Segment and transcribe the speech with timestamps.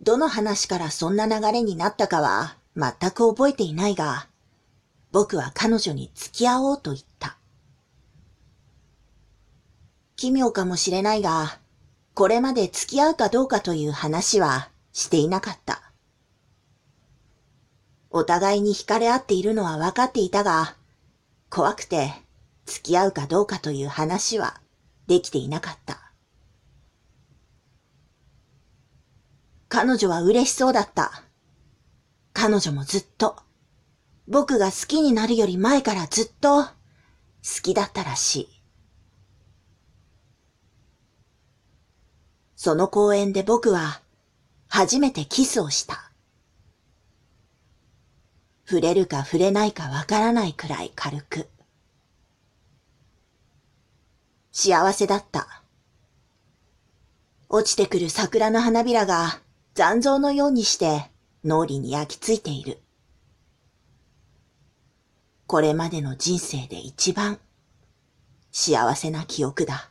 [0.00, 4.28] どの話からそんな流れになったかは全く覚えていないが、
[5.10, 7.36] 僕は彼女に付き合おうと言った。
[10.16, 11.58] 奇妙かもしれないが、
[12.14, 15.82] これまで付き合うかどうかという話はしていなかった。
[18.10, 20.76] お互いに惹かれ合っているのは分かっていたが、
[21.50, 22.12] 怖くて
[22.66, 24.60] 付き合うかどうかという話は
[25.06, 25.97] できていなかった。
[29.68, 31.22] 彼女は嬉しそうだった。
[32.32, 33.36] 彼女もずっと、
[34.26, 36.70] 僕が好きになるより前からずっと好
[37.62, 38.48] きだったらしい。
[42.56, 44.00] その公園で僕は
[44.68, 46.10] 初めてキスをした。
[48.66, 51.48] 触れるか触れないかわからないくらい軽く。
[54.52, 55.62] 幸せだった。
[57.48, 59.40] 落ちてくる桜の花びらが
[59.78, 61.08] 残像のようにして
[61.44, 62.80] 脳裏に焼き付いている。
[65.46, 67.38] これまでの人生で一番
[68.50, 69.88] 幸せな記憶だ。